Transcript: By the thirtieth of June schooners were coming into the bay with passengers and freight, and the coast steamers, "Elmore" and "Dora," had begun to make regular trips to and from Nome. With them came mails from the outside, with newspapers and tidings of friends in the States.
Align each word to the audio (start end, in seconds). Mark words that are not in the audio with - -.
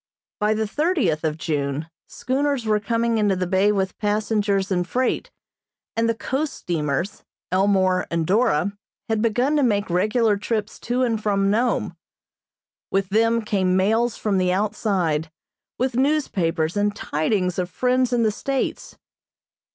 By 0.39 0.55
the 0.55 0.65
thirtieth 0.65 1.23
of 1.23 1.37
June 1.37 1.87
schooners 2.07 2.65
were 2.65 2.79
coming 2.79 3.19
into 3.19 3.35
the 3.35 3.45
bay 3.45 3.71
with 3.71 3.99
passengers 3.99 4.71
and 4.71 4.87
freight, 4.87 5.29
and 5.95 6.09
the 6.09 6.15
coast 6.15 6.53
steamers, 6.55 7.23
"Elmore" 7.51 8.07
and 8.09 8.25
"Dora," 8.25 8.75
had 9.09 9.21
begun 9.21 9.55
to 9.57 9.61
make 9.61 9.91
regular 9.91 10.37
trips 10.37 10.79
to 10.89 11.03
and 11.03 11.21
from 11.21 11.51
Nome. 11.51 11.95
With 12.89 13.09
them 13.09 13.43
came 13.43 13.77
mails 13.77 14.17
from 14.17 14.39
the 14.39 14.51
outside, 14.51 15.29
with 15.77 15.93
newspapers 15.93 16.75
and 16.75 16.95
tidings 16.95 17.59
of 17.59 17.69
friends 17.69 18.11
in 18.11 18.23
the 18.23 18.31
States. 18.31 18.97